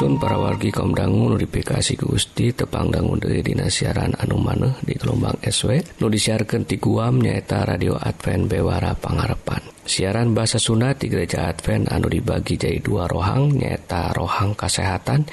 Sun 0.00 0.16
para 0.16 0.40
wargi 0.40 0.72
kaum 0.72 0.96
dangu 0.96 1.28
notifikasi 1.28 1.92
Gusti 2.00 2.56
tepangdangun 2.56 3.20
Di 3.20 3.52
siaran 3.68 4.16
anu 4.16 4.40
maneh 4.40 4.80
di 4.80 4.96
gelombang 4.96 5.36
SW 5.44 6.00
nu 6.00 6.08
disiarkan 6.08 6.64
ti 6.64 6.80
guam 6.80 7.20
nyaeta 7.20 7.68
radio 7.68 8.00
Advent 8.00 8.48
Bewara 8.48 8.96
Pangarepan. 8.96 9.60
Siaran 9.84 10.32
bahasa 10.32 10.56
Sunda 10.56 10.96
di 10.96 11.12
gereja 11.12 11.52
Advent 11.52 11.92
anu 11.92 12.08
dibagi 12.08 12.56
jadi 12.56 12.80
dua 12.80 13.12
rohang 13.12 13.52
nyaeta 13.52 14.16
rohang 14.16 14.56
kesehatan 14.56 15.28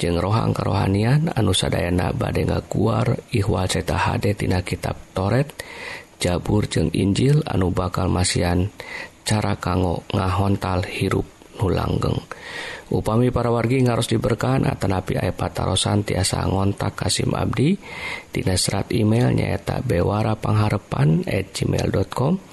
jeng 0.00 0.16
rohang 0.16 0.56
kerohanian 0.56 1.28
anu 1.36 1.52
sadayana 1.52 2.16
badai 2.16 2.48
keluar 2.64 3.12
ihwal 3.36 3.68
ceta 3.68 4.00
HD 4.00 4.32
tina 4.32 4.64
kitab 4.64 4.96
Toret 5.12 5.52
Jabur 6.16 6.64
jeng 6.64 6.88
Injil 6.96 7.44
anu 7.44 7.76
bakal 7.76 8.08
masian 8.08 8.72
cara 9.28 9.60
kanggo 9.60 10.08
ngahontal 10.16 10.88
hirup 10.88 11.28
nulanggeng 11.60 12.24
upami 12.92 13.28
para 13.28 13.52
wargi 13.52 13.84
ngaros 13.84 14.08
diberkahan 14.08 14.68
tanapi 14.76 15.20
aya 15.20 15.32
patarosan 15.32 16.04
tiasa 16.04 16.44
ngontak 16.48 16.96
Kasim 16.96 17.32
Abdi. 17.36 17.76
Dina 18.28 18.56
serat 18.56 18.92
email 18.92 19.32
nyaeta 19.32 19.80
bewara 19.84 20.36
pengharepan 20.36 21.24
at 21.28 21.52
gmail.com 21.52 22.48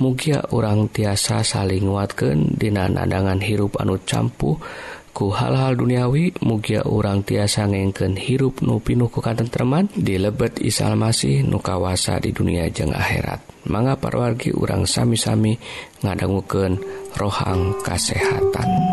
Mugia 0.00 0.40
orang 0.56 0.88
tiasa 0.88 1.44
saling 1.44 1.84
nguatkan 1.84 2.56
Dina 2.56 2.88
nadangan 2.88 3.40
hirup 3.44 3.76
anu 3.76 4.00
campuh 4.00 4.56
ku 5.12 5.28
hal-hal 5.30 5.76
duniawi. 5.76 6.32
Mugia 6.40 6.82
orang 6.88 7.20
tiasa 7.22 7.68
ngengken 7.68 8.16
hirup 8.16 8.64
nu 8.64 8.80
pinuh 8.80 9.12
ku 9.12 9.20
katentreman 9.20 9.92
di 9.92 10.16
lebet 10.16 10.58
isal 10.64 10.96
masih 10.96 11.44
nukawasa 11.44 12.18
di 12.18 12.32
dunia 12.32 12.66
jeng 12.72 12.96
akhirat. 12.96 13.68
Manga 13.68 13.94
parwargi 13.94 14.50
urang 14.50 14.88
sami-sami 14.88 15.54
ngadangguken 16.02 16.82
rohang 17.14 17.78
kasehatan? 17.86 18.91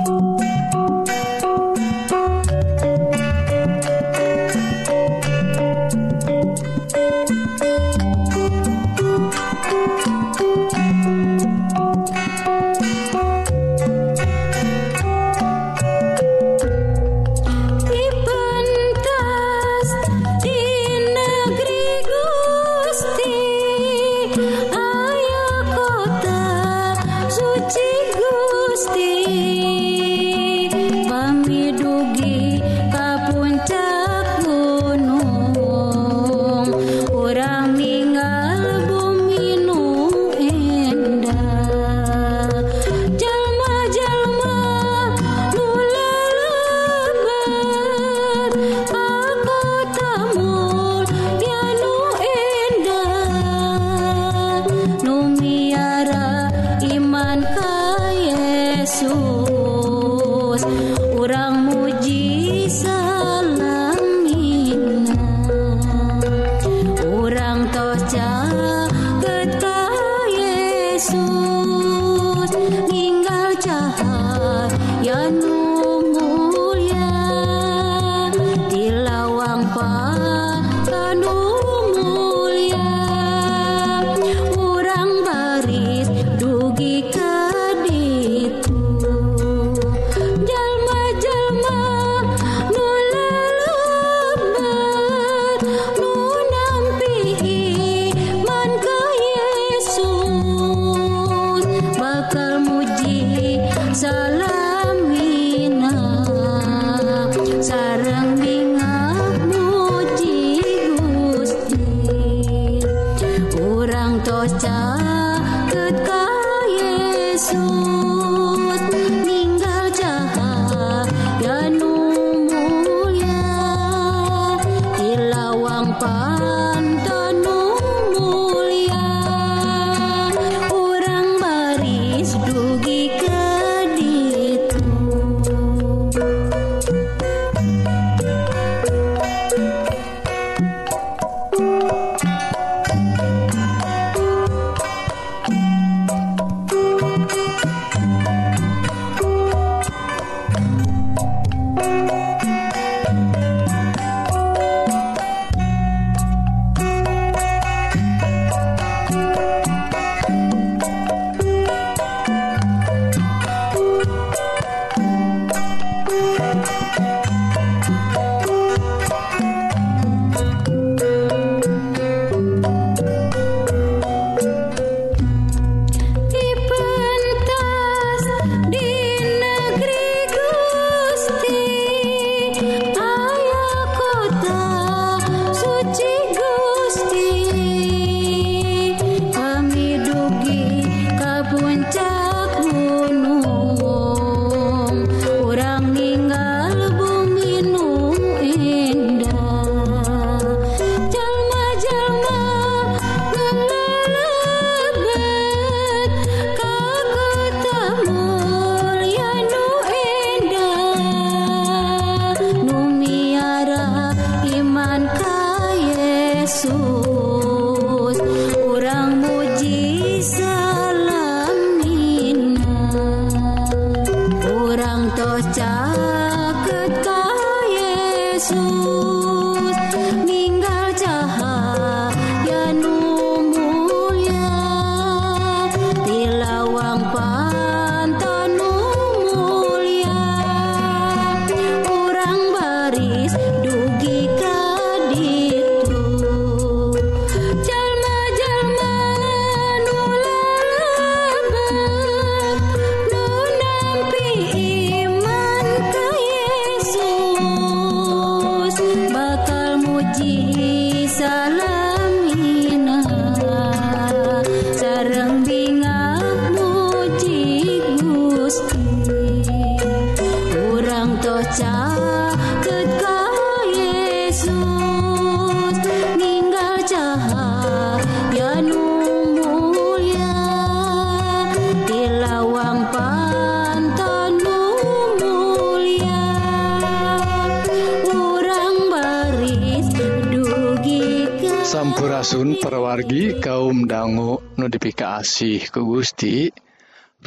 asih 295.20 295.68
ke 295.68 295.84
Gusti 295.84 296.48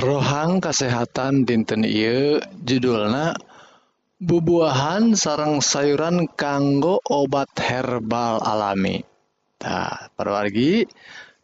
rohang 0.01 0.65
kesehatan 0.65 1.45
dinten 1.45 1.85
I 1.85 2.41
judulna 2.65 3.37
bubuahan 4.17 5.13
sarang 5.13 5.61
sayuran 5.61 6.31
kanggo 6.33 7.05
obat 7.05 7.53
herbal 7.61 8.41
alami. 8.41 9.05
Nah, 9.61 10.09
perwargi 10.17 10.89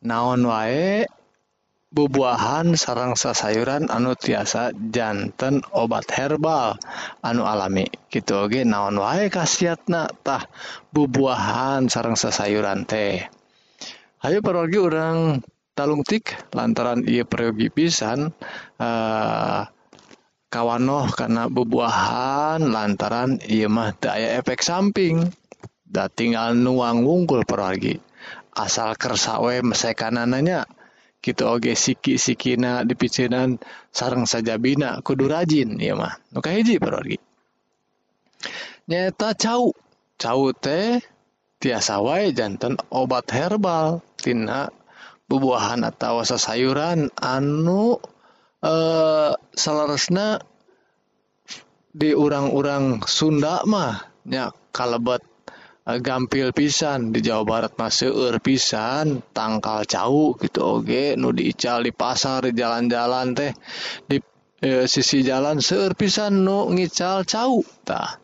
naon 0.09 0.49
wae 0.49 1.05
bubuahan 1.93 2.79
sarang 2.81 3.13
sayuran 3.13 3.93
anu 3.93 4.17
tiasa 4.17 4.73
jantan 4.73 5.61
obat 5.77 6.09
herbal 6.15 6.81
anu 7.21 7.45
alami. 7.45 7.85
Gitu 8.09 8.33
oge 8.41 8.65
naon 8.65 8.97
wae 8.97 9.29
khasiatna 9.29 10.09
tah 10.25 10.49
bubuahan 10.95 11.93
sarang 11.93 12.17
sayuran 12.17 12.89
teh. 12.89 13.27
Ayo 14.25 14.43
pergi 14.43 14.79
orang 14.83 15.45
talungtik 15.79 16.35
lantaran 16.51 17.07
ia 17.07 17.23
pergi 17.23 17.71
pisan 17.71 18.35
uh, 18.83 19.63
kawanoh 20.51 21.07
karena 21.15 21.47
bubuahan 21.47 22.59
lantaran 22.67 23.39
ia 23.47 23.71
mah 23.71 23.95
daya 23.95 24.43
efek 24.43 24.67
samping. 24.67 25.31
Da 25.89 26.11
tinggal 26.13 26.53
nuang 26.53 27.01
wungkul 27.07 27.49
pergi. 27.49 27.97
Asal 28.53 28.93
kersawe 28.99 29.65
mesekanannya 29.65 30.67
gitu 31.25 31.49
oge 31.49 31.73
siki-sikina 31.73 32.85
dipicinan 32.85 33.57
sarang 33.89 34.29
saja 34.29 34.61
bina 34.61 35.01
kudu 35.01 35.31
rajin 35.31 35.81
ya 35.81 35.97
mah. 35.97 36.19
Nu 36.35 36.43
kahiji 36.45 36.77
pergi. 36.83 37.17
Nyata 38.91 39.33
cau. 39.39 39.73
Cau 40.19 40.51
teh 40.51 40.99
tiasa 41.63 42.03
wae 42.03 42.35
jantan 42.35 42.75
obat 42.91 43.31
herbal 43.31 44.03
tina 44.19 44.69
bubuahan 45.29 45.85
atau 45.85 46.25
wasa 46.25 46.41
sayuran 46.41 47.13
anu 47.21 48.01
eh 48.65 49.33
seharusnya 49.55 50.43
di 51.99 52.15
urang-urang 52.15 53.03
Sunda 53.09 53.65
mahnya 53.67 54.55
kalebet 54.71 55.25
e, 55.83 55.97
eh, 55.97 55.99
gampil 55.99 56.55
pisan. 56.55 57.11
Di 57.11 57.25
Jawa 57.25 57.43
Barat 57.43 57.73
maseur 57.75 58.39
pisan 58.39 59.25
tangkal 59.35 59.83
cauh 59.89 60.37
gitu 60.39 60.61
Oge. 60.63 61.15
Okay. 61.15 61.19
nu 61.19 61.35
diical 61.35 61.83
di 61.83 61.91
pasar 61.91 62.47
di 62.47 62.53
jalan-jalan 62.55 63.35
teh 63.35 63.53
di 64.07 64.23
e, 64.63 64.87
sisi 64.87 65.27
jalan 65.27 65.59
seur 65.59 65.99
pisan 65.99 66.47
nu 66.47 66.71
ngical 66.71 67.27
cauh 67.27 67.65
tah. 67.83 68.21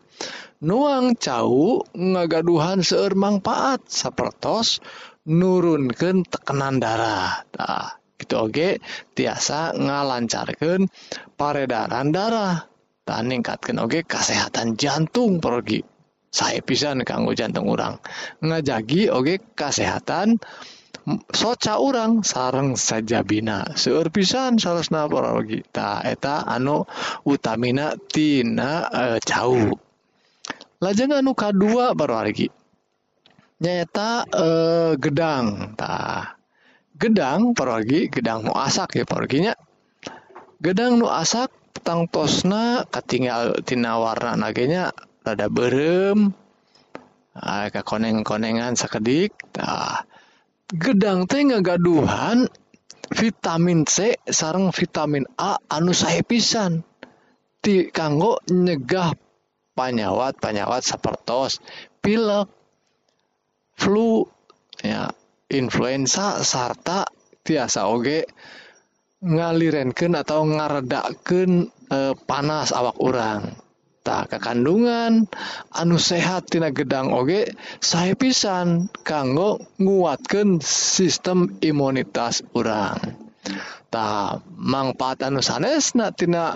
Nuang 0.63 1.19
cauh 1.19 1.83
ngagaduhan 1.91 2.79
seur 2.79 3.11
manfaat 3.13 3.83
sapertos 3.91 4.79
nurunkan 5.25 6.25
tekanan 6.25 6.77
darah. 6.77 7.41
Nah, 7.57 7.97
gitu 8.17 8.49
oke? 8.49 8.79
Tiasa 9.13 9.73
ngalancarkan 9.75 10.89
peredaran 11.35 12.09
darah. 12.13 12.65
Dan 13.05 13.29
ningkatkan 13.29 13.77
oke 13.81 14.01
kesehatan 14.05 14.81
jantung 14.81 15.37
pergi. 15.37 15.85
Saya 16.33 16.59
pisan 16.59 17.05
kanggo 17.05 17.37
jantung 17.37 17.69
orang 17.69 18.01
ngajagi 18.41 19.07
oke 19.13 19.55
kesehatan 19.55 20.41
soca 21.31 21.77
orang 21.77 22.25
sarang 22.25 22.73
saja 22.73 23.21
bina. 23.21 23.77
Seueur 23.77 24.09
pisan 24.09 24.57
saresna 24.57 25.05
parogi 25.05 25.61
ta 25.69 26.01
eta 26.01 26.43
anu 26.49 26.89
utamina 27.23 27.93
tina 28.09 28.89
eh, 28.89 29.15
e, 29.15 29.21
jauh 29.21 29.77
lajeng 30.83 31.15
anu 31.15 31.31
kadua 31.33 31.95
baru 31.95 32.19
lagi 32.19 32.51
nyata 33.59 34.27
e, 34.27 34.47
gedang. 34.99 35.77
Ta 35.79 36.35
gedang 36.95 37.51
lagi 37.55 38.07
gedang 38.07 38.47
nu 38.47 38.55
asak 38.55 38.95
ya 38.95 39.03
nya 39.43 39.53
gedang 40.63 40.95
nu 40.95 41.11
asak 41.11 41.51
petang 41.75 42.07
tosna 42.07 42.87
ketinggal 42.87 43.59
tina 43.67 43.99
warna 43.99 44.39
nagenya 44.39 44.95
rada 45.23 45.47
berem. 45.51 46.31
Ah, 47.35 47.67
ke 47.67 47.83
koneng-konengan 47.83 48.79
sakedik. 48.79 49.35
Tah. 49.51 50.07
Gedang 50.71 51.27
teh 51.27 51.43
ngagaduhan 51.43 52.47
vitamin 53.11 53.83
C 53.83 54.15
sarang 54.23 54.71
vitamin 54.71 55.27
A 55.35 55.59
anu 55.67 55.91
sae 55.91 56.23
pisan. 56.23 56.87
Ti 57.59 57.91
kanggo 57.91 58.39
nyegah 58.47 59.11
panyawat 59.75 60.39
panyawat 60.39 60.81
sapertos 60.87 61.59
pilek 61.99 62.47
flu 63.75 64.25
ya 64.81 65.11
influenza 65.51 66.41
sarta 66.41 67.05
tiasa 67.45 67.85
oge 67.87 68.25
ngalirenken 69.21 70.17
atau 70.17 70.43
ngaredakeun 70.45 71.51
e, 71.69 71.99
panas 72.27 72.73
awak 72.73 72.97
orang 72.99 73.55
tak 74.05 74.37
kekandungan 74.37 75.25
anu 75.73 75.97
sehat 75.97 76.45
tina 76.49 76.69
gedang 76.69 77.09
oge 77.09 77.49
saya 77.81 78.13
pisan 78.13 78.85
kanggo 79.01 79.57
nguatkan 79.81 80.61
sistem 80.61 81.57
imunitas 81.65 82.45
orang 82.53 83.17
tak 83.89 84.45
manfaat 84.53 85.25
anu 85.25 85.41
sanes 85.41 85.97
tina 86.17 86.53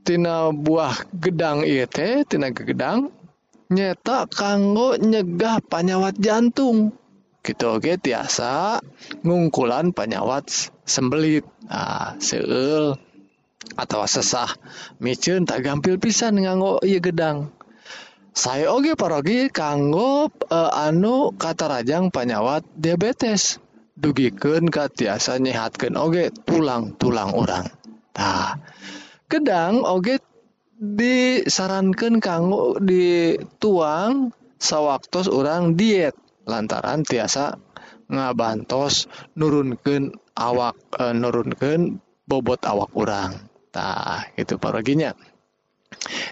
tina 0.00 0.48
buah 0.54 0.96
gedang 1.12 1.60
iya 1.66 1.84
teh 1.84 2.24
tina 2.24 2.48
gedang 2.54 3.12
nyeta 3.72 4.26
kanggo 4.30 4.98
nyegah 4.98 5.62
panyawat 5.62 6.18
jantung. 6.18 6.94
Gitu 7.46 7.66
Oke 7.66 7.94
tiasa 7.98 8.82
ngungkulan 9.22 9.94
panyawat 9.94 10.50
sembelit. 10.82 11.46
Nah, 11.66 12.18
seul 12.18 12.98
atau 13.78 14.00
sesah. 14.06 14.50
Micun 14.98 15.46
tak 15.46 15.62
gampil 15.66 15.98
pisan 15.98 16.38
nganggo 16.42 16.82
iya 16.82 16.98
gedang. 16.98 17.54
Saya 18.36 18.68
oge 18.68 18.98
parogi 18.98 19.48
kanggo 19.48 20.28
uh, 20.28 20.70
anu 20.74 21.32
kata 21.38 21.72
rajang 21.72 22.12
panyawat 22.12 22.66
diabetes. 22.76 23.62
Dugiken 23.96 24.68
katiasa 24.68 25.40
nyehatkan 25.40 25.96
oge 25.96 26.28
tulang-tulang 26.44 27.32
orang 27.32 27.64
nah 28.16 28.56
gedang 29.28 29.84
oge 29.84 30.20
disarankan 30.76 32.20
kanggo 32.20 32.76
dituang 32.80 34.32
sawwaktos 34.60 35.28
orang 35.32 35.76
diet. 35.76 36.16
Lantaran 36.46 37.02
tiasa 37.02 37.58
ngabantos 38.06 39.10
nurunken 39.34 40.14
awak 40.38 40.78
e, 40.94 41.10
nurunken 41.10 41.98
bobot 42.22 42.62
awak 42.62 42.94
orangtah 42.94 44.30
itu 44.38 44.54
paroginya. 44.54 45.10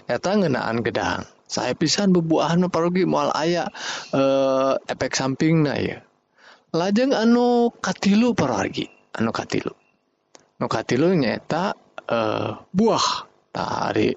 Eta 0.07 0.39
ngenaan 0.39 0.79
gedang. 0.87 1.27
Saya 1.45 1.75
pisan 1.75 2.15
bebuahan 2.15 2.63
parogi 2.71 3.03
mual 3.03 3.27
aya 3.35 3.67
e, 4.15 4.21
efek 4.87 5.19
samping 5.19 5.67
na 5.67 5.75
ya 5.75 5.99
lajeng 6.75 7.15
anu 7.15 7.71
katilu 7.79 8.31
parogi 8.35 8.87
anu 9.15 9.35
katilu. 9.35 9.75
Anu 10.59 10.67
katilu 10.71 11.11
nyata 11.11 11.75
e, 12.07 12.17
buah. 12.71 13.34
Tari 13.55 14.11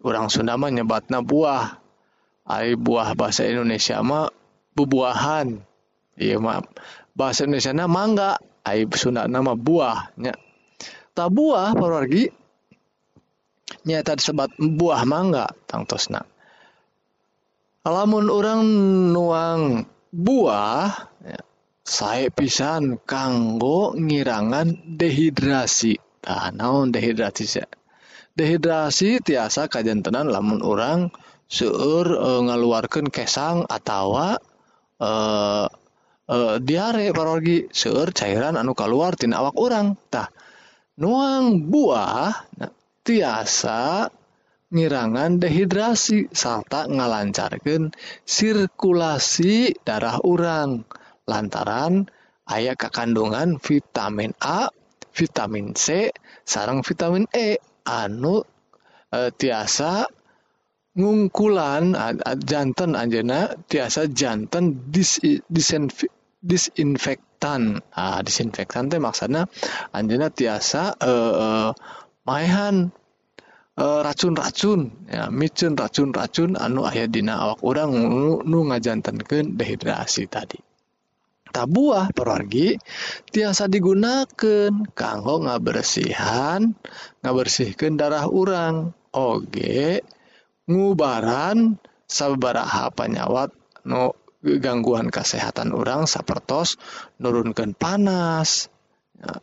orang 0.00 0.32
Sundama 0.32 0.72
nyebatna 0.72 1.20
buah. 1.20 1.76
Ai 2.48 2.72
buah 2.80 3.12
bahasa 3.12 3.44
Indonesia 3.44 4.00
mah 4.00 4.32
bubuahan. 4.72 5.60
Iya 6.16 6.40
mah 6.40 6.64
bahasa 7.12 7.44
Indonesia 7.44 7.76
na 7.76 7.84
mangga. 7.84 8.40
Ai 8.64 8.88
Sunda 8.96 9.28
nama 9.28 9.52
buahnya. 9.52 10.32
Tak 11.12 11.28
buah 11.28 11.76
paragi 11.76 12.32
nyata 13.84 14.16
disebut 14.16 14.56
buah 14.56 15.04
mangga 15.04 15.48
tangtosna 15.68 16.24
lamun 17.88 18.28
orang 18.28 18.60
nuang 19.16 19.88
buah 20.12 20.92
ya, 21.24 21.40
saya 21.88 22.28
pisan 22.28 23.00
kanggo 23.00 23.96
ngirangan 23.96 24.76
dehidrasi. 25.00 25.96
Nah 26.28 26.52
naon 26.52 26.92
dehidrasi 26.92 27.64
dehidrasi 28.38 29.18
tiasa 29.18 29.66
kajjantenan 29.66 30.30
lamun 30.30 30.62
orang 30.62 31.10
seueur 31.50 32.06
e, 32.06 32.30
ngaluarkan 32.46 33.10
kesang 33.10 33.66
atau 33.66 34.14
e, 34.14 35.12
e, 36.30 36.36
diare 36.62 37.10
parogi 37.10 37.66
seueur 37.66 38.14
cairan 38.14 38.54
anu 38.54 38.78
keluar 38.78 39.18
tina 39.18 39.42
awak 39.42 39.58
orangtah 39.58 40.30
nuang 41.02 41.66
buah 41.66 42.30
nah, 42.62 42.72
tiasa 43.02 44.06
ngirangan 44.68 45.40
dehidrasi 45.40 46.30
serta 46.30 46.86
ngalancarkan 46.86 47.90
sirkulasi 48.28 49.72
darah 49.82 50.20
urang 50.22 50.84
lantaran 51.24 52.04
ayat 52.48 52.80
kekandungan 52.80 53.60
vitamin 53.60 54.32
A, 54.40 54.72
vitamin 55.12 55.76
C, 55.76 56.12
sarang 56.44 56.80
vitamin 56.80 57.28
E. 57.32 57.60
anu 57.88 58.44
e, 59.08 59.32
tiasa 59.32 60.04
ngungkulan 60.98 61.94
jantan 62.42 62.98
Anjena 62.98 63.54
tiasa 63.70 64.10
jantan 64.10 64.90
dis, 64.90 65.22
disinfi, 65.46 66.10
disinfektan. 66.42 67.78
Nah, 67.78 68.20
disinfektan 68.26 68.90
teh 68.90 68.98
maksana 68.98 69.46
Anjena 69.94 70.28
tiasa 70.28 70.98
e, 71.00 71.12
e, 71.14 71.46
mayan 72.28 72.92
e, 73.78 73.84
racun-racun 74.04 75.08
ya 75.08 75.32
micun 75.32 75.72
racun-racun 75.78 76.60
anu 76.60 76.84
ayah 76.84 77.08
dina 77.08 77.40
awak 77.40 77.64
orang 77.64 77.90
nu, 77.94 78.42
nu 78.44 78.58
ngajantankan 78.68 79.56
dehidrasi 79.56 80.28
tadi. 80.28 80.67
eta 81.58 81.66
buah 81.66 82.14
pergi 82.14 82.78
tiasa 83.34 83.66
digunakan. 83.66 84.70
Kanggo 84.94 85.42
ngabersihan 85.42 86.70
ngabersihkan 87.26 87.98
darah 87.98 88.30
urang. 88.30 88.94
Oge 89.10 90.06
ngubaran 90.70 91.82
sabaraha 92.06 92.94
panyawat 92.94 93.50
no 93.90 94.14
gangguan 94.38 95.10
kesehatan 95.10 95.74
orang 95.74 96.06
sapertos 96.06 96.78
nurunkan 97.18 97.74
panas. 97.74 98.70
Ya, 99.18 99.42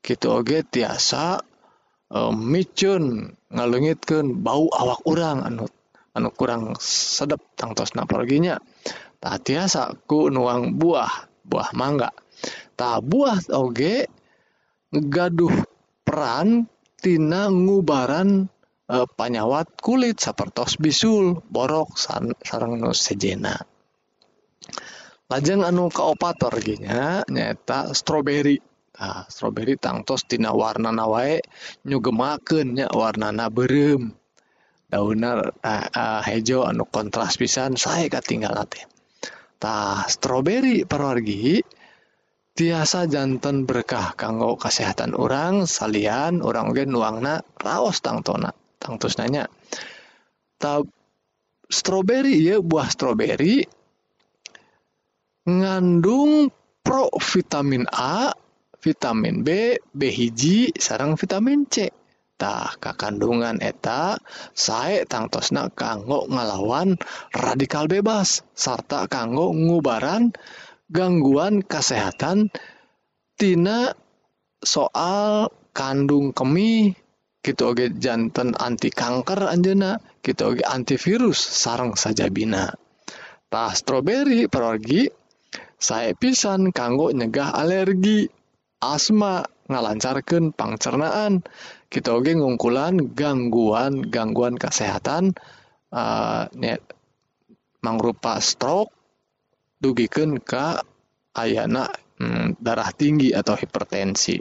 gitu 0.00 0.40
oge 0.40 0.64
tiasa 0.64 1.44
um, 2.08 2.40
micun 2.40 3.36
ngalungitkan 3.52 4.40
bau 4.40 4.72
awak 4.72 5.04
urang 5.04 5.44
anu 5.44 5.68
anu 6.16 6.32
kurang 6.32 6.72
sedep 6.80 7.44
tangtos 7.52 7.92
naporginya 7.92 8.56
tak 9.20 9.44
tiasa 9.44 9.92
ku 10.08 10.32
nuang 10.32 10.80
buah. 10.80 11.29
buah 11.44 11.70
mangga. 11.76 12.10
Tak 12.76 13.04
buah 13.04 13.40
oge 13.52 14.08
gaduh 14.90 15.54
peran 16.02 16.66
tina 16.98 17.48
ngubaran 17.48 18.50
e, 18.90 18.96
panyawat 19.06 19.78
kulit 19.78 20.18
sapertos 20.18 20.76
bisul 20.76 21.40
borok 21.46 21.94
san, 21.96 22.34
sarang 22.42 22.80
nu 22.80 22.90
sejena. 22.90 23.54
Lajeng 25.30 25.62
anu 25.62 25.86
kaopator 25.88 26.52
ginya 26.58 27.22
nyata 27.30 27.94
stroberi. 27.94 28.58
Nah, 29.00 29.24
stroberi 29.32 29.80
tangtos 29.80 30.28
tina 30.28 30.52
warna 30.52 30.92
nawae 30.92 31.40
nyugemakennya 31.88 32.92
warna 32.92 33.32
na 33.32 33.46
berem. 33.48 34.12
Daunar 34.90 35.54
uh, 35.54 35.70
ah, 35.70 35.86
uh, 35.86 36.18
ah, 36.18 36.20
hejo 36.26 36.66
anu 36.66 36.82
kontras 36.82 37.38
pisan 37.38 37.78
saya 37.78 38.10
ketinggal 38.10 38.58
teh 38.66 38.82
tatah 39.60 40.08
stroberi 40.08 40.88
pergi 40.88 41.60
tiasa 42.56 43.04
jantan 43.04 43.68
berkah 43.68 44.16
kanggo 44.16 44.56
kesehatan 44.56 45.12
orang 45.12 45.68
salian 45.68 46.40
orang 46.40 46.72
gen 46.72 46.96
nuangna 46.96 47.44
raos 47.60 48.00
tangtona 48.00 48.56
tangtus 48.80 49.20
nanya. 49.20 49.44
Stroberi 51.70 52.40
ya 52.40 52.58
buah 52.58 52.88
stroberi 52.88 53.62
ngandung 55.44 56.48
pro 56.80 57.12
vitamin 57.20 57.84
A 57.92 58.32
vitamin 58.80 59.44
B 59.44 59.76
Bhiji 59.92 60.72
sarang 60.74 61.20
vitamin 61.20 61.68
eta 62.40 62.72
kakandungan 62.80 63.60
eta 63.60 64.16
sae 64.56 65.04
tangtosna 65.04 65.68
kanggo 65.76 66.24
ngalawan 66.24 66.96
radikal 67.36 67.84
bebas 67.84 68.40
sarta 68.56 69.04
kanggo 69.12 69.52
ngubaran 69.52 70.32
gangguan 70.88 71.60
kesehatan 71.60 72.48
tina 73.36 73.92
soal 74.64 75.52
kandung 75.76 76.32
kemi 76.32 76.96
gitu 77.44 77.76
oge 77.76 77.92
jantan 78.00 78.56
anti 78.56 78.88
kanker 78.88 79.44
anjena 79.44 80.00
gitu 80.24 80.56
oge 80.56 80.64
antivirus 80.64 81.36
sarang 81.36 81.92
saja 81.92 82.32
bina 82.32 82.72
tah 83.52 83.76
stroberi 83.76 84.48
perogi 84.48 85.12
saya 85.76 86.16
pisan 86.16 86.72
kanggo 86.72 87.12
nyegah 87.12 87.52
alergi 87.52 88.32
asma 88.80 89.44
ngalancarkan 89.70 90.50
pangcernaan. 90.50 91.46
kita 91.90 92.14
oge 92.14 92.38
ngungkulan 92.38 93.12
gangguan 93.18 94.06
gangguan 94.06 94.54
kesehatan 94.54 95.34
uh, 95.90 96.46
ne, 96.54 96.78
mangrupa 97.82 98.38
stroke 98.38 98.94
dugikan 99.82 100.38
ke 100.38 100.78
ayana 101.34 101.90
hmm, 102.22 102.62
darah 102.62 102.94
tinggi 102.94 103.34
atau 103.34 103.58
hipertensi. 103.58 104.38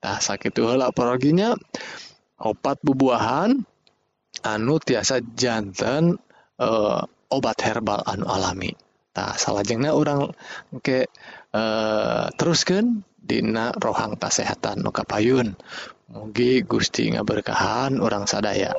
Nah 0.00 0.18
sakit 0.22 0.56
hela 0.56 0.88
peroginya 0.94 1.52
obat 2.40 2.80
bubuahan 2.80 3.60
anu 4.46 4.76
tiasa 4.80 5.20
jantan 5.36 6.16
uh, 6.56 7.02
obat 7.28 7.58
herbal 7.60 8.00
anu 8.08 8.24
alami. 8.24 8.72
Nah 9.16 9.36
salahjengnya 9.36 9.92
orang 9.92 10.32
ke 10.80 11.04
uh, 11.52 12.32
teruskan 12.40 13.04
Dina 13.26 13.74
rohang 13.74 14.14
kasehatan 14.14 14.86
nukapayun 14.86 15.58
mugi 16.14 16.62
Gusti 16.62 17.10
ngaberkahan 17.10 17.98
orang 17.98 18.30
sadaya. 18.30 18.70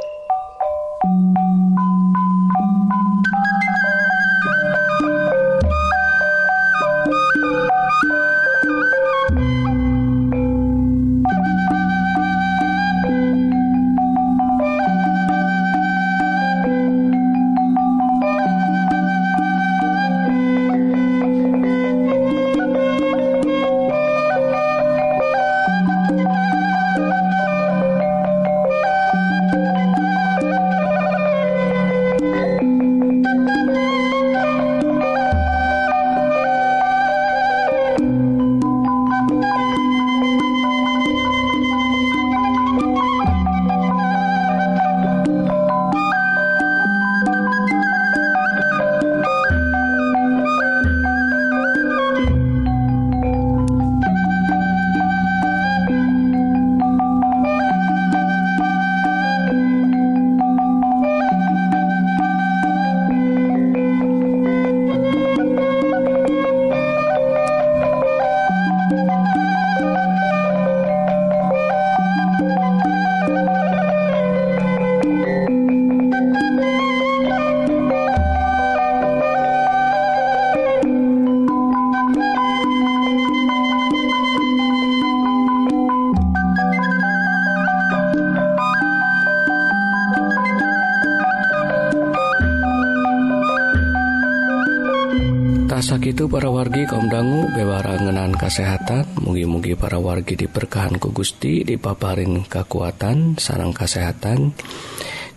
Para 96.28 96.52
wargi 96.52 96.84
kaum 96.84 97.08
dangu 97.08 97.48
bewarangenan 97.56 98.36
kesehatan 98.36 99.08
mugi-mugi 99.24 99.80
para 99.80 99.96
wargi 99.96 100.36
diberkahan 100.36 101.00
ku 101.00 101.16
Gusti 101.16 101.64
dipaparin 101.64 102.44
kekuatan 102.44 103.40
sarang 103.40 103.72
kesehatan 103.72 104.52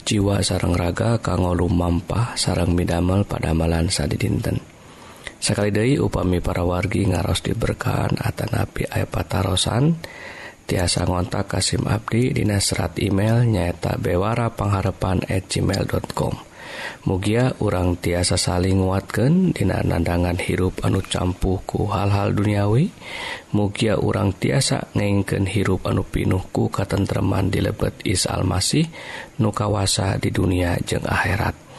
jiwa 0.02 0.42
sarang 0.42 0.74
raga 0.74 1.22
kanggo 1.22 1.54
lumampah 1.54 2.34
sarang 2.34 2.74
midamel 2.74 3.22
pada 3.22 3.54
malan 3.54 3.86
sadi 3.86 4.18
dinten 4.18 4.58
sekali 5.38 5.70
dari 5.70 5.94
upami 5.94 6.42
para 6.42 6.66
wargi 6.66 7.06
ngaros 7.06 7.40
diberkahan 7.46 8.18
atanapi 8.20 8.90
aya 8.90 9.06
patarosan. 9.08 9.96
Tiasa 10.70 11.02
ngontak 11.02 11.50
Kasim 11.50 11.82
Abdi 11.82 12.30
Dinas 12.30 12.70
serat 12.70 12.94
email 13.02 13.42
nyaeta 13.42 13.98
bewara 13.98 14.54
pengharepan@ 14.54 15.26
gmail.com 15.26 16.49
Mugia 17.00 17.56
urang 17.64 17.96
tiasa 17.96 18.36
saling 18.36 18.84
nguatkan 18.84 19.56
Dina 19.56 19.80
nandangan 19.80 20.36
hirup 20.36 20.84
anu 20.84 21.00
campuhku 21.00 21.88
hal-hal 21.88 22.36
duniawi 22.36 22.92
Mugia 23.56 23.96
urang 23.96 24.36
tiasa 24.36 24.92
ngengken 24.92 25.48
hirup 25.48 25.88
anu 25.88 26.04
pinuhku 26.04 26.68
katentreman 26.68 27.48
dilebet 27.48 27.96
Is 28.04 28.28
Almasih 28.28 28.84
nukawasa 29.40 30.20
di 30.20 30.28
dunia 30.28 30.76
jeng 30.84 31.08
akhirat. 31.08 31.69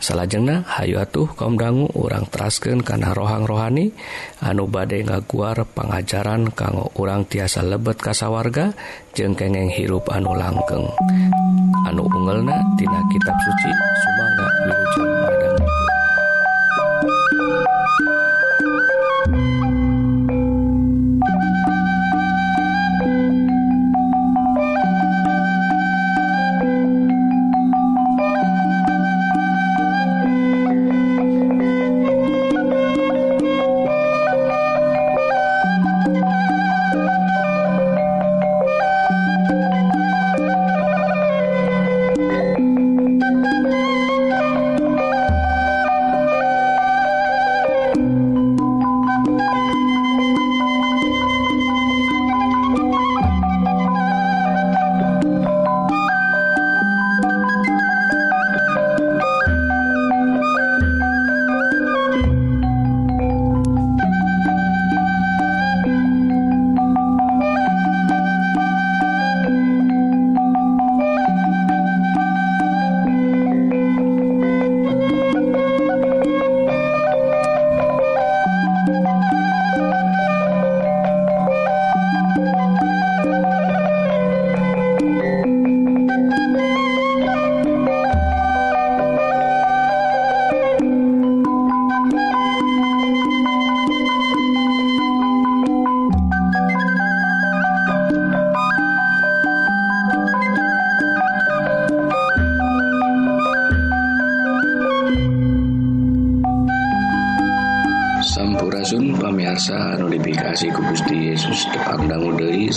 salahjengna 0.00 0.64
Hayu 0.64 0.96
atuh 0.96 1.28
kaum 1.36 1.60
dangu 1.60 1.86
orang 1.92 2.24
terasken 2.32 2.80
karena 2.80 3.12
rohang 3.12 3.44
rohani 3.44 3.92
anu 4.40 4.66
badai 4.66 5.04
ngaguar 5.04 5.68
pengajaran 5.76 6.48
kanggo 6.56 6.88
orang 6.96 7.28
tiasa 7.28 7.60
lebet 7.60 8.00
kasawarga 8.00 8.72
jeng 9.12 9.36
kengeng 9.36 9.68
hirup 9.68 10.08
anu 10.08 10.32
langkeng. 10.32 10.88
Anu 11.86 12.02
ungelnatina 12.08 13.00
kitab 13.12 13.36
suci 13.44 13.70
sumangga 14.00 14.46
wilujeng 14.64 15.09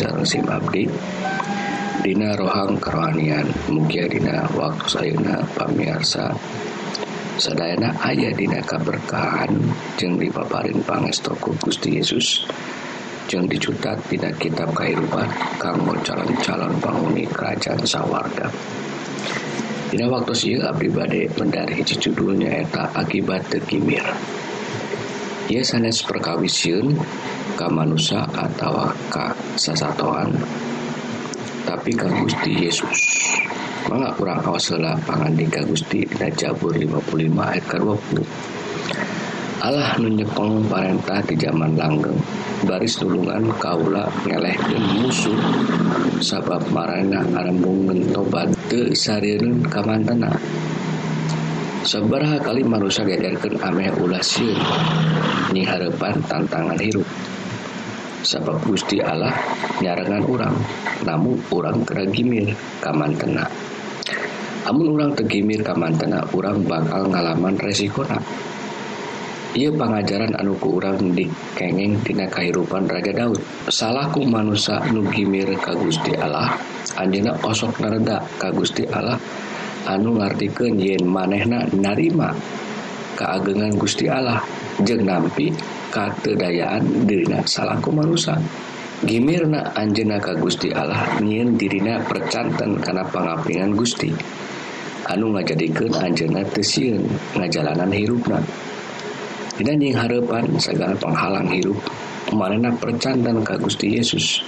sareng 0.04 0.28
sim 0.28 0.44
abdi. 0.52 0.84
Dina 2.04 2.36
rohang 2.36 2.76
kerohanian. 2.76 3.48
Mugia 3.72 4.04
dina 4.12 4.44
waktu 4.52 4.84
sayuna 4.92 5.40
pamirsa. 5.56 6.36
Sadayana 7.40 7.96
ayah 8.04 8.36
dina 8.36 8.60
kaberkahan 8.60 9.56
jeung 9.96 10.20
dipaparin 10.20 10.84
pangestoku 10.84 11.56
Gusti 11.64 11.98
Yesus 11.98 12.44
jeung 13.32 13.48
dicutat 13.48 13.98
dina 14.12 14.30
kitab 14.36 14.76
kehidupan 14.76 15.26
kanggo 15.56 15.96
calon-calon 16.04 16.76
penghuni 16.84 17.24
kerajaan 17.24 17.82
sawarga. 17.88 18.52
Dina 19.88 20.12
waktu 20.12 20.34
sieu 20.36 20.60
abdi 20.68 20.92
bade 20.92 21.32
mendari 21.40 21.80
hiji 21.80 21.96
judulnya 21.96 22.68
eta 22.68 22.92
akibat 22.92 23.48
tekimir. 23.48 24.04
Ia 25.48 25.64
sanes 25.64 26.04
manusia 27.70 28.26
atau 28.34 28.90
Ka 29.08 29.32
sasatoan 29.56 30.34
tapi 31.64 31.96
Ka 31.96 32.12
Gusti 32.12 32.68
Yesus. 32.68 33.00
Manga 33.88 34.12
kurang 34.16 34.44
di 35.36 35.46
Ka 35.48 35.62
Gusti 35.64 36.04
Jabur 36.36 36.76
55 36.76 37.14
ayat 37.40 37.66
20 37.80 39.64
Allah 39.64 39.96
menyepong 39.96 40.68
Parentah 40.68 41.24
di 41.24 41.40
zaman 41.40 41.80
langgeng. 41.80 42.20
Baris 42.68 43.00
tulungan 43.00 43.48
kaula 43.60 44.12
ngeleh 44.28 44.56
dan 44.60 44.84
musuh. 45.00 45.40
Sabab 46.20 46.68
marana 46.72 47.24
arembung 47.36 47.88
tobat 48.12 48.48
ke 48.72 48.96
sarireun 48.96 49.60
kamantena 49.68 50.32
Sabaraha 51.84 52.40
kali 52.40 52.64
manusia 52.64 53.04
gedarkan 53.04 53.60
ameh 53.60 53.92
ulah 54.00 54.24
sieun 54.24 54.56
nyi 55.52 55.68
harapan 55.68 56.16
tantangan 56.32 56.80
hirup 56.80 57.04
sabab 58.24 58.64
Gusti 58.66 59.04
Allah 59.04 59.36
nyarangan 59.84 60.24
orang 60.26 60.56
namun 61.04 61.38
orang 61.52 61.84
keragimir 61.84 62.56
kamantena. 62.80 63.46
Namun 64.64 64.96
orang 64.96 65.12
tegimir 65.14 65.60
kamantena 65.60 66.24
orang 66.32 66.64
bakal 66.64 67.12
ngalaman 67.12 67.60
resikonak 67.60 68.24
ia 69.54 69.70
pengajaran 69.70 70.34
anuku 70.34 70.82
urang 70.82 71.14
dikengeng 71.14 72.02
tina 72.02 72.26
kehidupan 72.26 72.90
Raja 72.90 73.14
Daud. 73.14 73.38
Salahku 73.70 74.26
manusia 74.26 74.82
nugimir 74.90 75.46
ka 75.62 75.78
Gusti 75.78 76.10
Allah 76.18 76.58
anjena 76.98 77.38
osok 77.38 77.78
nareda 77.78 78.18
ka 78.42 78.50
Gusti 78.50 78.82
Allah 78.90 79.14
anu 79.86 80.18
ngartikeun 80.18 80.82
yen 80.82 81.06
manehna 81.06 81.70
narima. 81.70 82.34
keagengan 83.16 83.74
Gusti 83.78 84.10
Allah 84.10 84.42
jeng 84.82 85.06
nampi 85.06 85.54
katedayaan 85.94 87.06
dirina 87.06 87.46
salahku 87.46 87.94
manusia 87.94 88.38
Gimirna 89.04 89.76
Anjena 89.76 90.16
ka 90.16 90.32
Gusti 90.40 90.72
Allah 90.72 91.20
nyiin 91.20 91.60
dirina 91.60 92.00
percanten 92.08 92.80
karena 92.80 93.04
pengapingan 93.04 93.76
Gusti. 93.76 94.08
Anu 95.12 95.36
ngajadikan 95.36 95.92
Anjena 96.00 96.40
tesiun 96.48 97.04
ngajalanan 97.36 97.92
hirupna. 97.92 98.40
Dan 99.60 99.84
yang 99.84 100.08
harapan 100.08 100.56
segala 100.56 100.96
penghalang 100.96 101.52
hirup 101.52 101.76
manena 102.32 102.72
percanten 102.72 103.44
ka 103.44 103.60
Gusti 103.60 103.92
Yesus. 103.92 104.40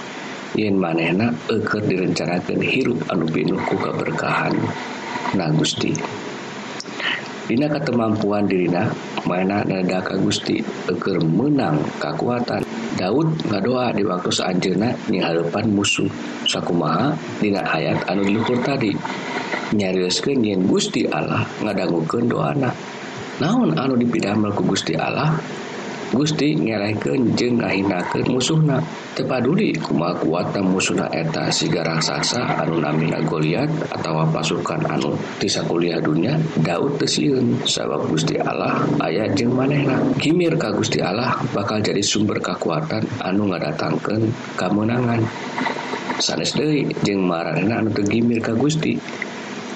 Yen 0.56 0.80
manehna 0.80 1.36
eker 1.52 1.84
direncanakan 1.84 2.64
hirup 2.64 2.96
anu 3.12 3.28
pinuh 3.28 3.60
ku 3.68 3.76
keberkahan 3.76 4.56
na 5.36 5.52
Gusti. 5.52 5.92
Dina 7.46 7.70
ketemampuan 7.70 8.50
dirina 8.50 8.90
mainna 9.22 9.62
dadaka 9.62 10.18
Gusti 10.18 10.58
eger 10.90 11.22
menang 11.22 11.78
kekuatan 12.02 12.66
Daud 12.96 13.28
ngadoa 13.46 13.94
di 13.94 14.02
waktu 14.02 14.34
anjena 14.42 14.90
nyihalepan 15.06 15.70
musuh 15.70 16.10
sakumaha 16.42 17.12
dina 17.38 17.60
hayat 17.62 18.02
anu 18.08 18.24
diluhur 18.24 18.56
tadi. 18.64 18.90
Nyarioskeun 19.76 20.42
yen 20.42 20.64
Gusti 20.64 21.04
Allah 21.06 21.44
ngadangukeun 21.60 22.26
doana. 22.26 22.72
Naon 23.36 23.76
anu 23.76 24.00
dipidah 24.00 24.32
ku 24.56 24.64
Gusti 24.64 24.96
Allah? 24.96 25.36
Gusti 26.16 26.56
ngereken 26.56 27.36
jeng 27.36 27.60
ngahinaken 27.60 28.24
musuhna. 28.32 28.80
Tepaduli 29.12 29.76
kuma 29.76 30.16
kuatan 30.16 30.72
musuhna 30.72 31.12
eta 31.12 31.52
siga 31.52 31.84
raksasa 31.84 32.56
anu 32.64 32.80
namina 32.80 33.20
Goliat 33.20 33.68
atau 33.92 34.24
pasukan 34.32 34.80
anu 34.88 35.12
tisakuliah 35.36 36.00
dunia 36.00 36.40
Daud 36.64 36.96
tesiun 36.96 37.68
sabab 37.68 38.08
Gusti 38.08 38.40
Allah 38.40 38.80
ayat 39.04 39.36
jeng 39.36 39.52
manehna. 39.52 40.00
Kimir 40.16 40.56
ka 40.56 40.72
Gusti 40.72 41.04
Allah 41.04 41.36
bakal 41.52 41.84
jadi 41.84 42.00
sumber 42.00 42.40
kekuatan 42.40 43.04
anu 43.20 43.52
ngadatangkan 43.52 44.32
kemenangan 44.56 45.20
sanes 46.16 46.56
deui 46.56 46.88
jeung 47.04 47.28
marana 47.28 47.84
anu 47.84 47.92
teu 47.92 48.08
gimir 48.08 48.40
ka 48.40 48.56
Gusti. 48.56 48.96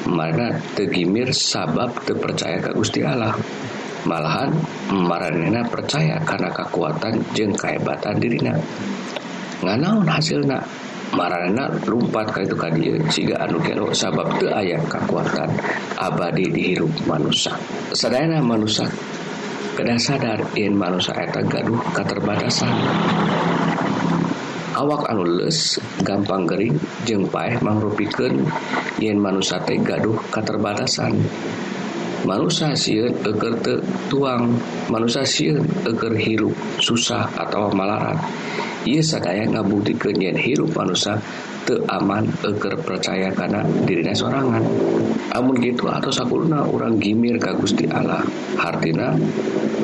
Mana 0.08 0.56
tegimir 0.72 1.28
sabab 1.36 1.92
terpercaya 2.08 2.56
ka 2.64 2.72
Gusti 2.72 3.04
Allah. 3.04 3.36
malahan 4.08 4.52
marana 4.90 5.64
percaya 5.68 6.20
karena 6.22 6.50
kekuatan 6.52 7.14
jeng 7.36 7.52
kehebatan 7.56 8.16
dirina. 8.20 8.54
Nggak 9.60 9.76
naon 9.76 10.08
hasilnya 10.08 10.58
marana 11.14 11.66
lumpat 11.86 12.30
ke 12.30 12.46
itu 12.46 12.54
dieu 12.78 12.94
siga 13.10 13.42
anu 13.42 13.58
kero 13.58 13.90
sabab 13.90 14.30
itu 14.38 14.46
ayat 14.46 14.82
kekuatan 14.86 15.50
abadi 15.98 16.46
dihirup 16.54 16.90
manusia 17.06 17.54
sadayana 17.90 18.38
manusia 18.38 18.86
kedah 19.74 19.98
sadar 19.98 20.38
in 20.54 20.78
manusia 20.78 21.14
eta 21.18 21.42
gaduh 21.42 21.82
keterbatasan 21.90 22.70
awak 24.78 25.02
anu 25.10 25.26
les 25.26 25.82
gampang 26.06 26.46
gering 26.46 26.78
jeng 27.02 27.26
paeh 27.26 27.58
mangrupikeun 27.58 28.46
yen 29.02 29.18
manusia 29.18 29.58
teh 29.66 29.82
gaduh 29.82 30.14
keterbatasan 30.30 31.18
manusia 32.24 32.76
siun 32.76 33.12
eker 33.24 33.54
te 33.64 33.74
tuang 34.12 34.52
manusia 34.92 35.24
siun 35.24 35.64
eker 35.88 36.12
hirup 36.16 36.54
susah 36.80 37.28
atau 37.36 37.72
malarat. 37.72 38.18
Ia 38.88 39.04
sadaya 39.04 39.44
ngabuktikan 39.44 40.16
yen 40.16 40.36
hirup 40.36 40.72
manusia 40.72 41.20
te 41.68 41.76
aman 41.88 42.24
eker 42.44 42.80
percaya 42.80 43.28
karena 43.32 43.60
dirinya 43.84 44.16
sorangan. 44.16 44.64
Amun 45.36 45.56
gitu 45.62 45.86
atau 45.86 46.10
sakulna 46.10 46.64
orang 46.64 46.96
gimir 46.96 47.36
ka 47.36 47.52
Gusti 47.56 47.84
Allah. 47.88 48.24
Hartina 48.56 49.16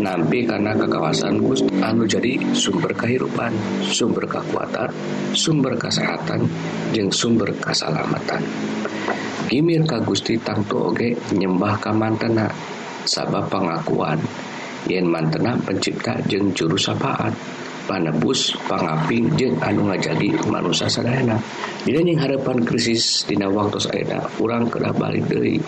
nampi 0.00 0.44
karena 0.44 0.76
kekawasan 0.76 1.40
Gusti 1.40 1.72
anu 1.80 2.04
jadi 2.04 2.36
sumber 2.52 2.92
kehidupan 2.92 3.52
sumber 3.84 4.28
kekuatan 4.28 4.90
sumber 5.32 5.76
kesehatan 5.76 6.44
jeung 6.92 7.12
sumber 7.12 7.52
keselamatan. 7.56 8.44
Imir 9.46 9.86
ka 9.86 10.02
Gusti 10.02 10.34
tangtu 10.42 10.90
oge 10.90 11.14
nyembah 11.30 11.78
ka 11.78 11.94
mantena 11.94 12.50
sabab 13.06 13.46
pengakuan. 13.46 14.18
Yen 14.90 15.06
mantena 15.06 15.54
pencipta 15.62 16.18
jeung 16.26 16.50
juru 16.50 16.74
sapaat 16.74 17.30
panebus 17.86 18.58
pangaping 18.66 19.30
jeung 19.38 19.54
anu 19.62 19.86
ngajadi 19.86 20.34
manusia 20.50 20.90
sadayana. 20.90 21.38
Dina 21.86 22.02
yang 22.02 22.18
harapan 22.18 22.66
krisis 22.66 23.22
dina 23.22 23.46
waktu 23.46 23.78
saena 23.78 24.26
urang 24.42 24.66
kedah 24.66 24.90
balik 24.90 25.22
deui. 25.30 25.62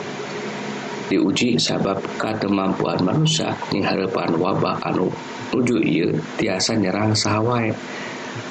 Diuji 1.08 1.54
sabab 1.56 2.02
katemampuan 2.18 2.98
manusia 3.06 3.54
yang 3.70 3.86
harapan 3.86 4.34
wabah 4.42 4.82
anu 4.90 5.06
nuju 5.54 5.80
ieu 5.86 6.10
tiasa 6.36 6.74
nyerang 6.76 7.14
sahawai 7.14 7.70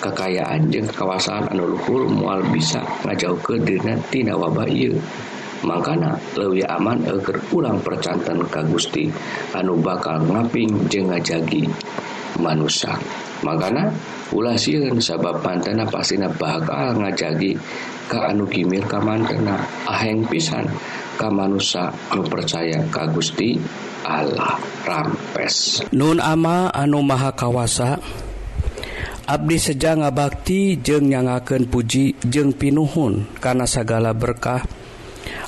kekayaan 0.04 0.70
jeung 0.70 0.88
kekawasan 0.88 1.48
anuluhur 1.52 2.08
mual 2.10 2.42
bisa 2.54 2.84
ngajauh 3.06 3.40
ke 3.42 3.56
dinatina 3.62 4.38
wabah 4.38 4.68
iu 4.70 4.96
makana 5.66 6.14
lewi 6.38 6.62
aman 6.68 7.02
agar 7.10 7.38
ulang 7.50 7.82
percantan 7.82 8.46
ka 8.48 8.62
Gusti 8.68 9.10
anu 9.58 9.80
bakal 9.82 10.22
ngaping 10.30 10.70
jeung 10.92 11.10
ngajagi 11.10 11.66
manusia 12.38 12.94
makana 13.42 13.90
ulah 14.36 14.54
siun 14.54 15.02
sabab 15.02 15.42
mantena 15.42 15.88
pastina 15.90 16.30
bakal 16.30 17.02
ngajagi 17.02 17.58
ka 18.06 18.30
anu 18.30 18.46
kimir 18.46 18.86
ka 18.86 19.02
mantena 19.02 19.58
aheng 19.90 20.22
pisan 20.30 20.70
ka 21.18 21.28
manusia 21.34 21.90
anu 22.14 22.22
percaya 22.30 22.78
ka 22.94 23.10
Gusti 23.10 23.58
Allah. 24.08 24.56
Rampes. 24.88 25.84
Nun 25.92 26.24
ama 26.24 26.72
anu 26.72 27.04
maha 27.04 27.36
kawasa 27.36 28.00
Abdi 29.28 29.60
Seja 29.60 29.92
ngabakti 29.92 30.80
jeung 30.80 31.12
nyangaken 31.12 31.68
puji 31.68 32.16
jeung 32.24 32.56
pinuhun 32.56 33.28
karena 33.44 33.68
segala 33.68 34.16
berkah. 34.16 34.64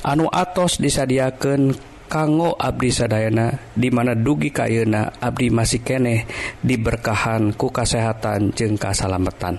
Anu 0.04 0.28
atos 0.28 0.76
disadiaken 0.76 1.72
kanggo 2.04 2.52
Abdi 2.60 2.92
Sadayana 2.92 3.72
dimana 3.72 4.12
dugi 4.12 4.52
kayuna 4.52 5.16
Abdi 5.16 5.48
masih 5.48 5.80
keneh 5.80 6.28
diberkahan 6.60 7.56
ku 7.56 7.72
kasehatan 7.72 8.52
jeung 8.52 8.76
kasalamatan. 8.76 9.56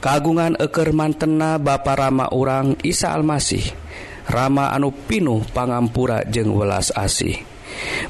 Kagungan 0.00 0.56
eker 0.56 0.96
mantena 0.96 1.60
Bapa 1.60 2.00
Rama 2.00 2.32
urang 2.32 2.80
Isa 2.80 3.12
Almasih 3.12 3.60
Rama 4.24 4.72
anu 4.72 4.88
pinuh 4.88 5.44
pangampura 5.52 6.24
jeung 6.24 6.56
welas 6.56 6.96
asih. 6.96 7.57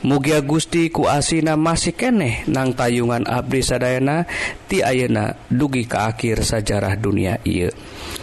mugia 0.04 0.40
Gusti 0.44 0.88
ku 0.92 1.08
asina 1.08 1.58
masih 1.58 1.94
keneh 1.94 2.44
nang 2.48 2.76
tayungan 2.76 3.26
Abdi 3.26 3.60
Sadayana 3.64 4.24
ti 4.68 4.84
Ayeuna 4.84 5.34
dugi 5.48 5.88
ke 5.88 5.96
akhir 5.96 6.44
sajarah 6.44 6.94
dunia 6.96 7.40
Ieu. 7.42 7.72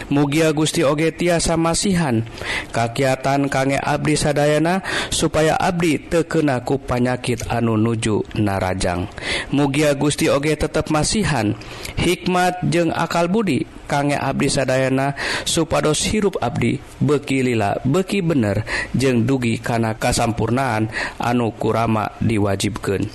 Mugia 0.05 0.53
Gusti 0.53 0.85
oge 0.85 1.09
tiasa 1.09 1.57
masihan 1.57 2.21
kakiatan 2.69 3.49
kange 3.49 3.81
Abdi 3.81 4.13
Sadayana 4.13 4.85
supaya 5.09 5.57
Abdi 5.57 5.97
tekenaku 5.97 6.77
panyakit 6.77 7.49
anu 7.49 7.73
nuju 7.73 8.21
narajang. 8.37 9.09
Mugia 9.49 9.97
Gusti 9.97 10.29
oge 10.29 10.53
tetap 10.53 10.93
masihan 10.93 11.57
hikmat 11.97 12.61
jeung 12.69 12.93
akal 12.93 13.25
budi 13.29 13.65
kangge 13.89 14.19
abdi 14.19 14.47
sadayana 14.51 15.17
supados 15.47 16.05
hirup 16.05 16.37
abdi 16.37 16.77
beki 17.01 17.41
lila 17.41 17.79
beki 17.81 18.21
bener 18.21 18.61
jeung 18.93 19.25
dugi 19.25 19.57
kana 19.57 19.97
kasampurnaan 19.97 20.91
anu 21.17 21.49
kurama 21.55 22.13
diwajibkan 22.21 23.07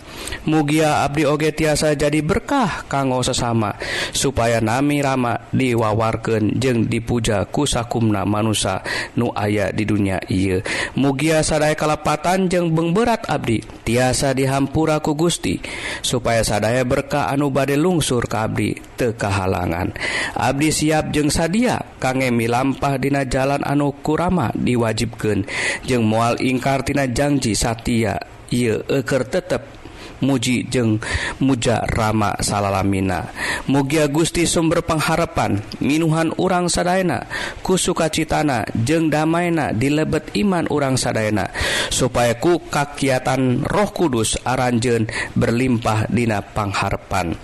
mugia 0.49 1.07
abdi 1.07 1.29
oge 1.29 1.55
tiasa 1.55 1.95
jadi 1.95 2.25
berkah 2.25 2.89
kanggo 2.91 3.23
sesama 3.23 3.77
supaya 4.11 4.59
nami 4.59 5.05
rama 5.05 5.39
diwawarkeun 5.55 6.59
jeung 6.59 6.91
dipuja 6.91 7.47
kusakumna 7.47 8.27
manusia 8.27 8.83
nu 9.15 9.31
aya 9.37 9.71
di 9.71 9.87
dunia 9.87 10.19
ia 10.27 10.65
mugia 10.99 11.45
sadaya 11.47 11.79
kalepatan 11.79 12.51
jeung 12.51 12.73
beng 12.75 12.91
berat 12.97 13.27
abdi 13.31 13.63
tiasa 13.87 14.33
dihampura 14.35 14.99
ku 14.99 15.13
Gusti 15.19 15.61
supaya 16.01 16.41
sadaya 16.47 16.87
berkah 16.87 17.29
anu 17.29 17.53
bade 17.53 17.77
lungsur 17.77 18.25
ke 18.25 18.39
abdi. 18.39 18.90
teu 19.01 19.17
kahalangan. 19.17 19.97
Abdi 20.37 20.69
siap 20.69 21.09
jeung 21.09 21.33
sadia 21.33 21.81
kangge 21.97 22.29
milampah 22.29 23.01
dina 23.01 23.25
jalan 23.25 23.65
anu 23.65 23.97
kurama 24.05 24.53
diwajibkeun. 24.53 25.49
Jeung 25.89 26.05
mual 26.05 26.37
ingkar 26.37 26.85
tina 26.85 27.09
janji 27.09 27.57
satia 27.57 28.21
ieu 28.53 28.85
eker 28.85 29.25
tetep 29.25 29.80
muji 30.25 30.65
jeung 30.69 31.01
muja 31.41 31.85
Rama 31.85 32.37
salalamina. 32.41 33.29
Mugia 33.69 34.09
Gusti 34.09 34.49
sumber 34.49 34.83
pengharapan 34.83 35.61
minuhan 35.85 36.33
urang 36.41 36.67
Sadayana 36.67 37.29
ku 37.61 37.77
sukacitana 37.77 38.65
jeung 38.73 39.13
damaina 39.13 39.71
di 39.77 39.93
lebet 39.93 40.33
iman 40.37 40.67
urang 40.73 40.97
Sadayana 40.97 41.53
supaya 41.93 42.35
ku 42.41 42.63
kakiatan 42.67 43.63
roh 43.63 43.91
kudus 43.93 44.41
aranjen 44.43 45.07
berlimpah 45.37 46.11
dina 46.11 46.43
pangharpan 46.43 47.37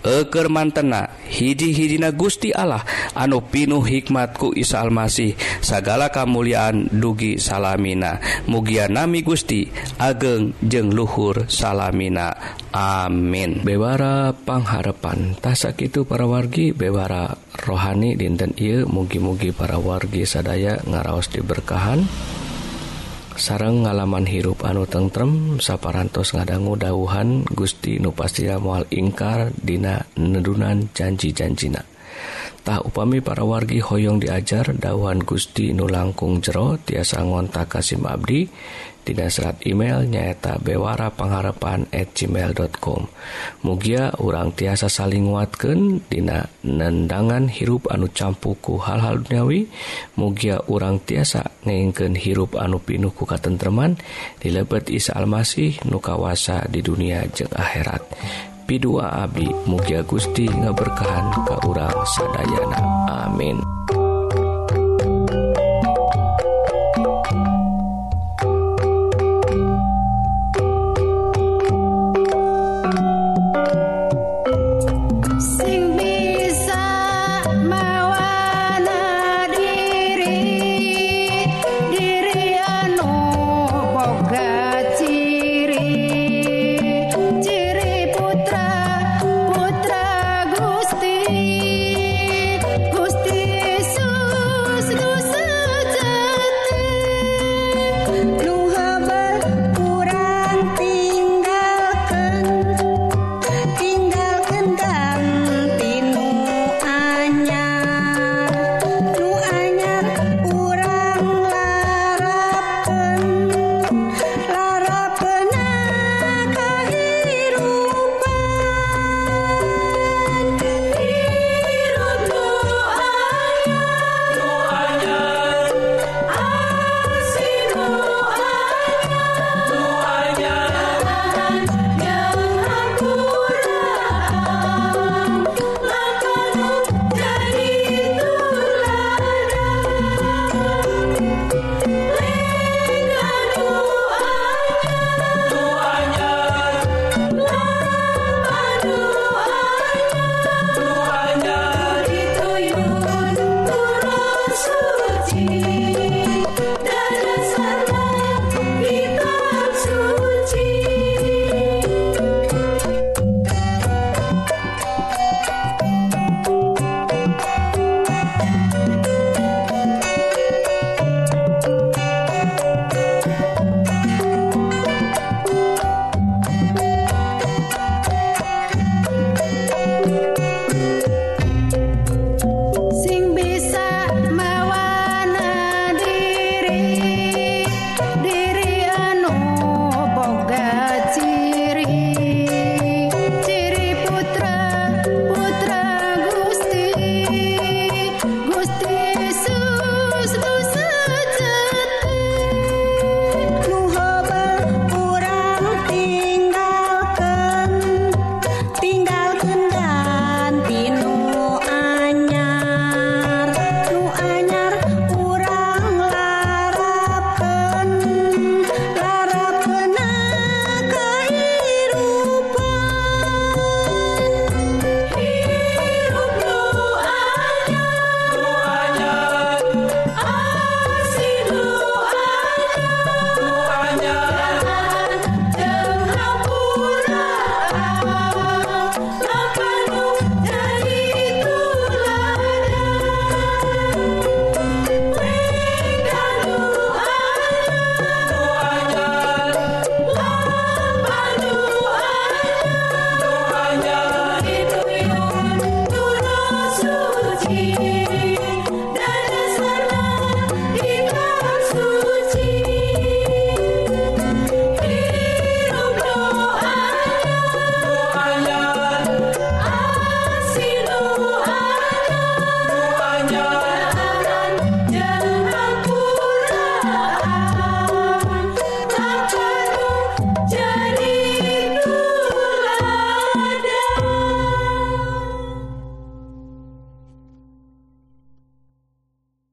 eker 0.00 0.48
mantena 0.48 1.10
hiji-hijina 1.28 2.14
Gusti 2.16 2.54
Allah 2.54 2.86
anu 3.12 3.44
pinuh 3.44 3.82
hikmatku 3.84 4.56
Isa 4.56 4.80
Almasih 4.80 5.36
segala 5.60 6.08
kemuliaan 6.08 6.88
dugi 6.88 7.36
salamina. 7.36 8.22
Mugia 8.48 8.88
nami 8.88 9.20
Gusti 9.20 9.68
ageng 10.00 10.56
jeung 10.64 10.94
luhur 10.94 11.44
salamina. 11.50 12.23
amin. 12.72 13.66
Bewara 13.66 14.32
pengharepan 14.32 15.36
tasak 15.42 15.84
itu 15.84 16.06
para 16.08 16.24
wargi 16.24 16.72
bewara 16.72 17.36
rohani 17.60 18.16
dinten 18.16 18.54
Ieu 18.56 18.88
mugi-mugi 18.88 19.52
para 19.52 19.76
wargi 19.76 20.24
sadaya 20.24 20.80
ngaraos 20.86 21.28
diberkahan. 21.28 22.06
Sarang 23.34 23.82
ngalaman 23.82 24.30
hirup 24.30 24.62
anu 24.62 24.86
tentrem 24.86 25.58
saparantos 25.58 26.38
ngadanggu 26.38 26.78
dauhan 26.78 27.42
Gusti 27.42 27.98
Nupastia 27.98 28.62
mual 28.62 28.86
ingkar 28.94 29.50
Dina 29.58 30.06
nedunan 30.14 30.86
janji-janjina. 30.94 31.82
Tak 32.64 32.88
upami 32.88 33.20
para 33.20 33.44
wargi 33.44 33.76
hoyong 33.76 34.24
diajar 34.24 34.72
dauhan 34.72 35.20
Gusti 35.20 35.76
nu 35.76 35.84
langkung 35.84 36.40
jero 36.40 36.80
tiasa 36.80 37.20
ngontak 37.20 37.68
Kasim 37.68 38.08
Abdi 38.08 38.48
Dina 39.04 39.28
serat 39.28 39.60
email 39.68 40.08
nyaeta 40.08 40.56
bewara 40.64 41.12
pengharapan 41.12 41.84
at 41.92 42.16
gmail.com 42.16 43.04
Mugia 43.60 44.16
urang 44.16 44.56
tiasa 44.56 44.88
saling 44.88 45.28
nguatkeun 45.28 46.08
Dina 46.08 46.48
nendangan 46.64 47.52
hirup 47.52 47.92
anu 47.92 48.08
campuku 48.08 48.80
hal-hal 48.80 49.20
duniawi. 49.20 49.68
Mugia 50.16 50.60
urang 50.68 51.00
tiasa 51.04 51.44
ngengken 51.68 52.16
hirup 52.16 52.56
anu 52.56 52.80
pinuku 52.80 53.28
katentreman. 53.28 54.00
Dilebet 54.40 54.88
Isa 54.88 55.16
Almasih 55.16 55.84
nukawasa 55.84 56.64
di 56.68 56.80
dunia 56.80 57.24
jeng 57.32 57.52
akhirat. 57.52 58.02
Pidua 58.64 59.28
Abi 59.28 59.44
Mugia 59.68 60.00
Gusti 60.08 60.48
ngeberkahan 60.48 61.44
ke 61.44 61.54
urang 61.68 62.00
sadayana. 62.16 62.80
Amin. 63.28 63.60
Bye. 73.64 74.03